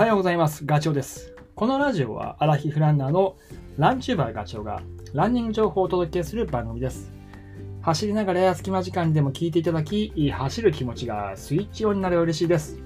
[0.00, 0.64] はようございます。
[0.64, 1.34] ガチョウです。
[1.54, 3.36] このラジオはアラヒフランナーの
[3.76, 4.80] ランチューバーガチョウが
[5.12, 7.12] ランニング情報をお届けする番組です。
[7.82, 12.78] 走りながらや隙間時間でも聞いていただき、走る気持ちがスイッチオンになれば嬉しいです。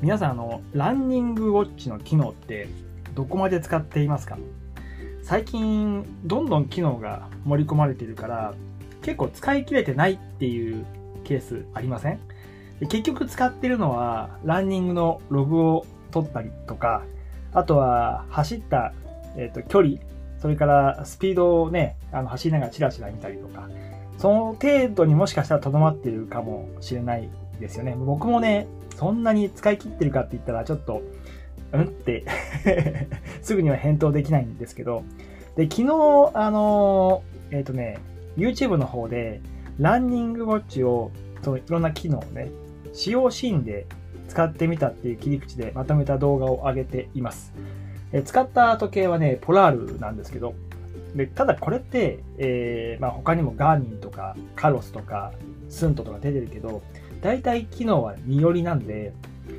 [0.00, 2.68] 皆さん、あの、ランニングウォッチの機能って
[3.14, 4.38] どこまで使っていますか？
[5.22, 8.54] 最近、どんどん機能が盛り込まれているから、
[9.02, 10.86] 結構使い切れてないっていう
[11.24, 12.20] ケースありません？
[12.82, 17.04] で結局使ってるのはランニングのログを取ったりとか
[17.52, 18.92] あとは走った、
[19.36, 19.98] えー、と距離
[20.40, 23.68] それからスピードをねあの走りながらチラチラ見たりとか
[24.18, 27.94] その程度にもしかしたらとどまってるかもしれないですよね。
[27.96, 31.02] 僕もねそんなに使い切ってるかって言ったらちょっと
[31.70, 32.24] うんって
[33.42, 35.04] すぐには返答できないんですけど
[35.54, 37.98] で昨日あのえっ、とね
[38.36, 39.40] YouTube の方で
[39.78, 42.50] ランニングウォッチをそのいろんな機能をね
[42.92, 43.86] 使用シーンで
[44.28, 47.52] 使ってみたっていう切り口でまとめた動画を上げています。
[48.12, 50.54] え使った時計はね、ポラールなんですけど、
[51.14, 55.32] でただこれって、えーまあ、他にもガーミンとかカロスとか
[55.68, 56.82] スントとか出てるけど、
[57.20, 59.12] 大体機能は2よりなんで、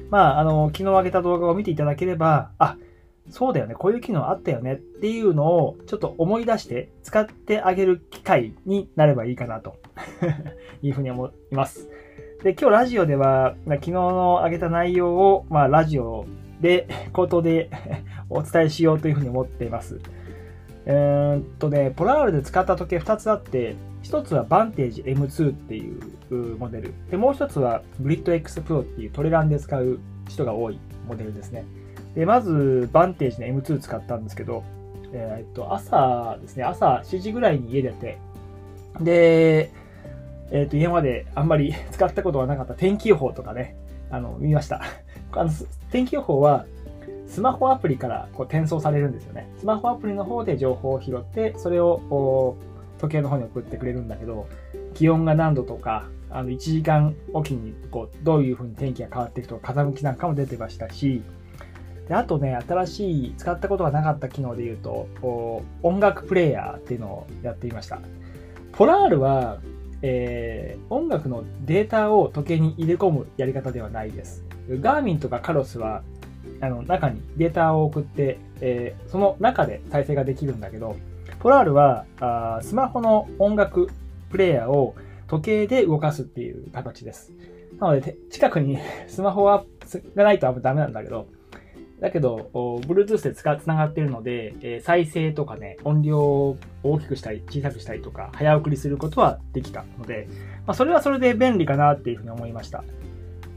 [0.10, 2.78] まあ、あの、昨日上げた動画を見ていただければ、あ、
[3.30, 9.78] そうだよね、こういう機能あったよねっていうのをちょっと思い出して使ってあげる機会になればいいかなと
[10.84, 11.90] いうふうに思います。
[12.44, 16.26] で、今日ラジオでは、昨日の上げた内容を、まあ、ラジオ
[16.60, 17.70] で、口頭で
[18.30, 20.02] お伝えしようというふうに思っています。
[20.86, 26.94] えー、っとね、ポラールで使った時計2つあって、1つはバンテージ M2 っていうモデル。
[27.10, 31.64] で、もう1つはグリッド X Pro っていうトレランで使う人が多いモデルですね。
[32.14, 34.66] で、まず、バンテージの M2 使ったんですけど、
[35.14, 38.18] えー、っと、朝ですね、朝7時ぐらいに家出て、
[39.00, 39.72] で、
[40.52, 43.76] えっ、ー、と、今まであんまり 使ったことがなかった天気予報とかね、
[44.10, 44.82] あの、見ました。
[45.32, 45.50] あの、
[45.92, 46.66] 天気予報は、
[47.28, 49.50] スマホアプリからこう転送されるんですよね。
[49.58, 52.58] スマホアプリの方で情報を拾って、それを
[53.00, 54.46] 時計の方に送ってくれるんだけど、
[54.94, 61.24] 気温が何度とか、あの、1時間おきに、こう、どういう風に天気が変わっていくとか、風向きなんかも出てましたし、
[62.08, 65.08] で、あとね、新しい、使ったことがなかった機能で言うと、
[65.84, 68.00] 音楽プレイヤーっていうのをやっていました。
[68.74, 69.60] ポラールは、
[70.04, 74.44] えー、音楽のデータを時計に入れ込むやり方ではないです。
[74.70, 76.04] ガーミンとかカロスは
[76.62, 80.98] あの中にデータを送って、えー、その中で再生ができるんだけど、
[81.40, 83.90] ポラールはあスマホの音楽
[84.30, 84.96] プレイヤーを
[85.28, 87.32] 時計で動かすっていう形です。
[87.80, 88.78] なので、近くに
[89.08, 89.64] スマホが
[90.16, 91.28] ないとダメなんだけど、
[92.04, 100.28] だけど、Bluetooth でつながってるので、えー、再生とかね、音量を大きくしたり、小さくしたりとか、早送りすることはできたので、
[100.68, 102.84] まあ、それはそれで便利かなっていうふうに思いました。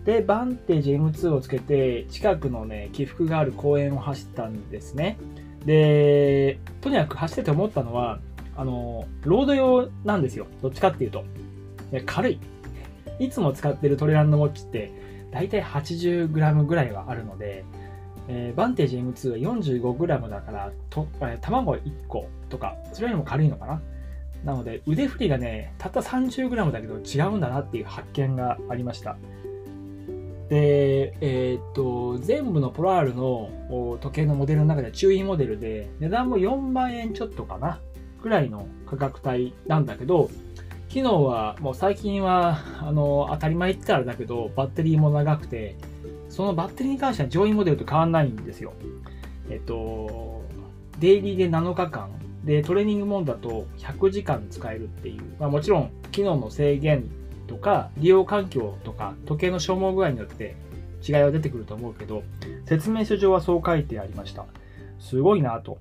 [0.04, 5.18] で、バンテージ M2 をつけて、近くのね、起伏がある公園を走ったんですね。
[5.64, 8.20] で、とにかく走ってて思ったのは、
[8.56, 10.46] あの、ロード用なんですよ。
[10.62, 11.24] どっちかっていうと。
[12.06, 12.38] 軽い。
[13.18, 14.92] いつも使ってるトレランのウォッチって、
[15.32, 17.64] だいたい 80g ぐらいはあるので、
[18.28, 23.82] えー、バンテージ M2 は 45g だからと、えー、卵1個とか、それよりも軽いのかな。
[24.44, 29.16] なので、腕振りがね、たった 30g だけど違うんだなっていう発見がありました。
[30.48, 37.80] で、えー、っと、全部のポラールの時計のモデルの中では中位モデルで、値段も4万円ちょっとかな、
[38.22, 40.30] ぐらいの価格帯なんだけど、
[40.88, 45.76] 機能はもう最近は、あの、当たり前言ったらだけど、バッテリーも長くて、
[46.36, 48.74] そのバッテリーに関しては上位モデルと変わらないんですよ。
[49.48, 50.44] えっと、
[50.98, 52.10] デイリーで7日間、
[52.44, 57.08] で、トレーニングモードだと100時間使えるっていう、まあもちろん機能の制限
[57.46, 60.56] とか、利用環境とか、時計の消耗具合によって
[61.02, 62.22] 違いは出てくると思うけど、
[62.66, 64.44] 説明書上はそう書いてありました。
[65.00, 65.78] すごいなと。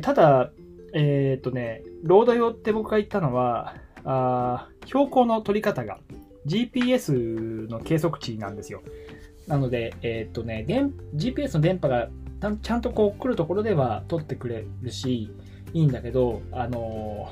[0.00, 0.50] ただ、
[0.94, 3.74] えー、っとね、ロード用って僕が言ったのは、
[4.06, 5.98] あ標高の取り方が
[6.46, 8.82] GPS の計測値なんですよ。
[9.46, 10.64] なので、えー、っとね、
[11.14, 12.08] GPS の電波が
[12.62, 15.30] ちゃんとこう来るところでは取ってくれるし、
[15.72, 17.28] いいんだけど、あの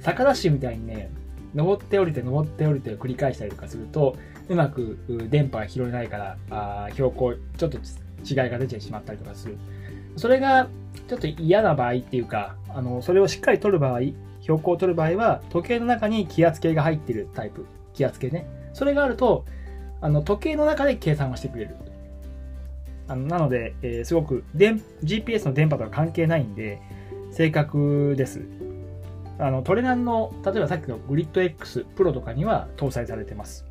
[0.00, 1.10] ー、 逆ダッシュみたいにね、
[1.54, 4.16] 登って降りて登って降りて繰り返したりとかすると、
[4.48, 4.98] うまく
[5.30, 9.56] 電波が拾えないから、あ標高、ちょっと違いが出てしまったりとかする。
[10.16, 10.68] それが
[11.08, 14.00] ちょっと嫌な場合っていうか、あの、それをしっかり取る場合、
[14.42, 17.66] 標高を取る場合は、時計の中に気圧計が入っているタイプ。
[17.94, 18.46] 気圧計ね。
[18.72, 19.44] それがあると、
[20.00, 21.76] あの時計の中で計算をしてくれる。
[23.08, 26.80] あのなので、えー、すごく GPS の電波とは関係ないんで、
[27.32, 28.42] 正確です。
[29.38, 33.64] あのトレランの、例えばさっきのグリッド X Pro とかには搭載されてます。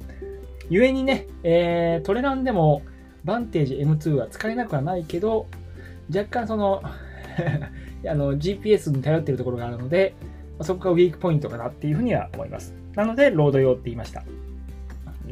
[0.69, 2.81] 故にね、えー、トレランでも
[3.23, 5.47] バンテージ M2 は使えなくはないけど、
[6.13, 6.81] 若干その
[8.07, 10.15] あの GPS に頼っているところがあるので、
[10.61, 12.73] そこがウィークポイントかなっていうふうには思います。
[12.95, 14.23] なので、ロード用って言いました。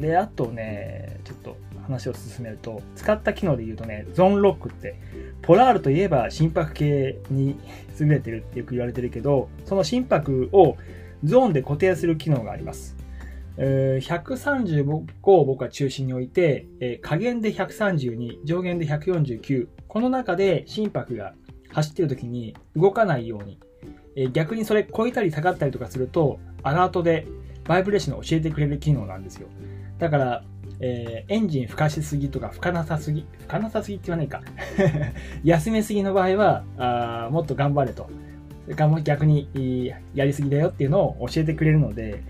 [0.00, 4.96] で、あとね、ちょっと話を進めると、使った機能で言うとね、ゾーンロックって、
[5.42, 7.58] ポラールといえば心拍計に
[7.98, 10.76] 優れてるってよく言われてるけど、その心拍を
[11.24, 12.96] ゾーンで固定する機能があります。
[13.56, 16.66] 135を僕は中心に置いて、
[17.02, 21.34] 下限で132、上限で149、この中で心拍が
[21.70, 23.58] 走ってる時に動かないように、
[24.32, 27.26] 逆にそれ超えたり下がったりとかすると、アラートで
[27.64, 29.48] バイブレーションを教えてくれる機能なんですよ。
[29.98, 30.44] だから、
[30.80, 34.42] えー、エンジン吹かしすぎとか吹かなさすぎ、吹かなさすぎって言わないか。
[35.44, 38.08] 休めすぎの場合は、あもっと頑張れと。
[39.02, 42.22] 逆にやりすぎだよっていうのを教えてくれるので、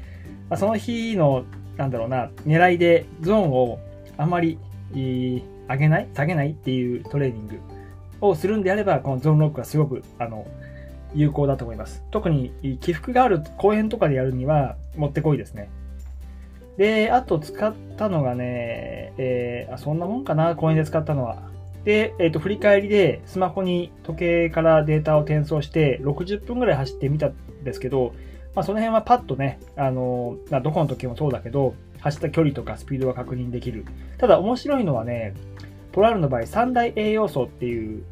[0.49, 1.45] まあ、その日の、
[1.77, 3.81] なんだろうな、狙いでゾーンを
[4.17, 4.59] あんまり
[4.95, 5.43] 上
[5.77, 7.61] げない、下げないっていうトレーニング
[8.21, 10.47] をするんであれば、このゾーンロックはすごく、あの、
[11.15, 12.05] 有効だと思います。
[12.11, 15.71] 特に起伏がある公園とかでやるにはもってこいですね。
[16.79, 21.43] で、あと使ったのがね、えー、あそんなもんかな、公園で使ったのは。
[21.85, 27.35] で、えっ、ー、と、振り返りでスマホに時計からデータを転送して60分ぐらい走ってみたん
[27.65, 28.15] ですけど、
[28.55, 33.85] まあ、その辺はパッとね、あのまあ、どこの時もそうだけど、走った距離とかスピードが確認できる。
[34.19, 35.35] ただ面白いのはね、
[35.91, 38.05] ポラールの場合、三大栄養素っていう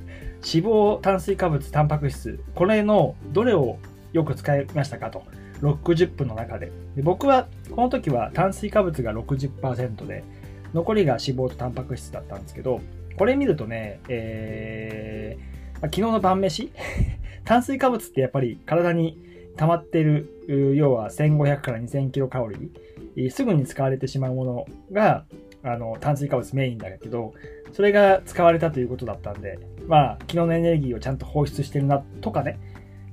[0.40, 3.76] 脂肪、炭水化物、タンパク質、これのどれを
[4.14, 5.22] よく使いましたかと。
[5.60, 7.02] 60分の中でで。
[7.02, 10.24] 僕は、この時は炭水化物が60%で、
[10.72, 12.80] 残りが脂肪とタンパク質だったんですけど、
[13.16, 16.70] これ見るとね、えー、昨日の晩飯？
[17.44, 19.18] 炭水化物ってやっぱり体に
[19.56, 25.24] 溜まってる、要は1500から2000キロカロリー、すぐに使われてしまうものが、
[25.62, 27.34] あの、炭水化物メインだけど、
[27.72, 32.58] それが使われたということだったんで、まあ、昨日のエネルギーをちゃんと放出してるな、とかね。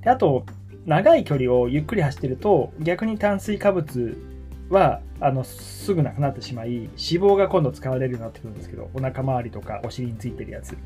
[0.04, 0.46] で、あと、
[0.86, 4.18] 長い距離をゆっくり走ってると、逆に炭水化物
[4.70, 10.78] は、あの、すぐなくなってしまい、脂肪が今度使われるようになってくるんですけど、お腹周りとかお尻についてるやつ。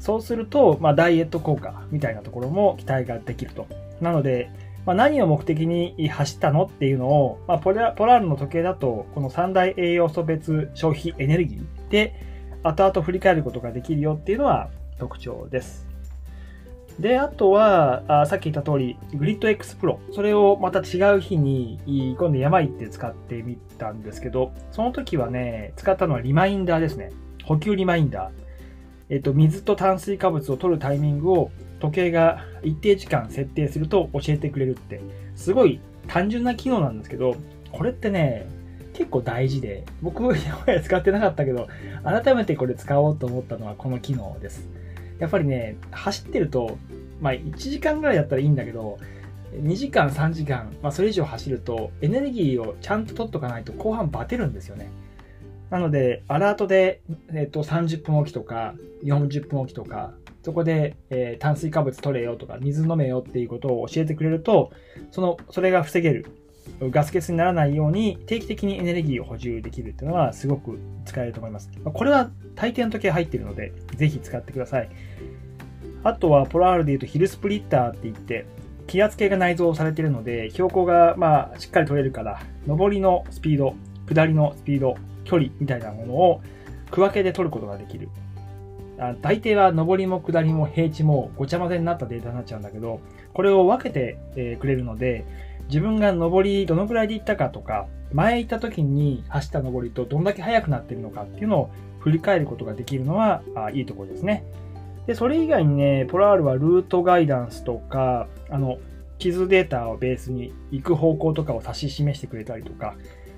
[0.00, 3.66] そうすると、まあ、ダイエット効果みたいなところも期待ができると。
[4.00, 4.50] なので、
[4.84, 12.14] まあ、何を目的に走ったのっていうのを、まあ、ポラポラールの時計だと、この三大栄養素別消費エネルギーで、
[12.62, 15.93] 後々振り返ることができるよっていうのは特徴です。
[16.98, 19.98] で、あとは、あさっき言った通り、グリッド X Pro。
[20.12, 21.78] それをまた違う日に、
[22.18, 27.10] 今度山行って使ってみたんですけど、その時はね、使ったのはリマインダーですね。
[27.44, 28.32] 補給リマインダー。
[29.10, 31.50] えっと、水と炭水化物を取るタイミングを
[31.80, 35.00] 時計が一定時間設定すると教えてくれるって、
[35.34, 37.36] すごい単純な機能なんですけど、
[37.72, 38.46] これってね、
[38.94, 41.66] 結構大事で、僕、今まで使ってなかったけど、
[42.04, 44.68] 改めてこれ使おうと思ったのはこの機能です。
[45.18, 46.78] やっぱりね、走ってると、
[47.20, 48.98] まあ1時間ぐらいだったらいいんだけど、
[49.52, 54.90] 2時間、3時間、まあそれ以上走ると、エネルギーをちゃんと取っとかないと後半バテるんですよね。
[55.70, 57.00] なので、アラートで、
[57.32, 64.72] えっ、と、30分おきとか、40分おきとか、そこで、えー、炭水化物取れよとか、水飲めよっていうことを教えてくれると、
[65.10, 66.26] その、それが防げる。
[66.80, 71.70] ガス欠にならないように定期的にエネルギーを補充できるっていうのはすごく使えると思います。
[71.84, 74.88] これは大抵の時計入っているので、ぜひ使ってください。
[76.02, 78.46] あとは、ポラールで言うとヒルスプリッターって言って、
[78.86, 83.74] 気圧計が内蔵されているので、標高がまあしっかり取れるから、上りのスピード、
[84.06, 86.42] 下りのスピード、距離みたいなものを
[86.90, 88.08] 区分けで取ることができる。
[88.98, 93.00] あ大抵は上りも下りも平地もごちゃ混ぜになったデータになっちゃうんだけど、
[93.32, 95.24] これを分けて、くれるので、
[95.68, 104.44] 自分が上りどのくらいで行ったかとか、前行った時に走った上りとどんだけ速くなってるのかっていうのを振り返ることができるのはあいいところですね。
[105.06, 108.78] で、それ以外にね、ポラールはルートガイダンスとか、あの、
[109.18, 112.94] 地図データをベースに行く方向とかを指し示してくれたりとか、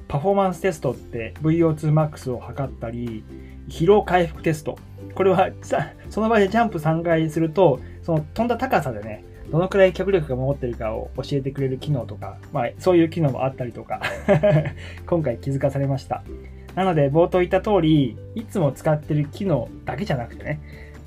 [0.08, 3.24] パフォーマンステストって VO2max を測ったり、
[3.68, 4.78] 疲労回復テスト。
[5.14, 5.50] これは、
[6.10, 14.00] その場でジャンプ3回すると、その飛んだ高さでね、どのくらい脚力が守ってるかを教えてくれる機能とか、まあ、そういう機能もあったりとか
[15.06, 16.22] 今回気づかされました。
[16.74, 20.60] なので、冒頭言った通り、いつも使ってる機能だけじゃなくてね、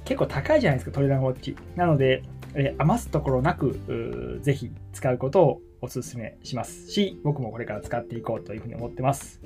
[0.03, 1.55] 結構高いじゃないですか、トレーナーウォッチ。
[1.75, 2.24] なので、
[2.55, 9.41] え余すところなく、ぜひ使うことをお勧めしますし、僕もこれから使っていこうというふうに思ってます。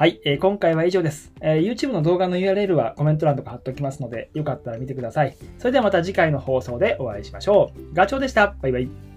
[0.00, 1.60] はい、えー、今回は以上です、えー。
[1.60, 5.36] YouTube の動画の URL はコメント欄とか貼っておきますので、よかったら見てください。
[5.58, 7.94] それではまた次回の放送でお会いしましょう。
[7.94, 8.56] ガチョウでした。
[8.62, 9.09] バイバイ。